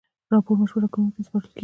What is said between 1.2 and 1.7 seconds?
سپارل کیږي.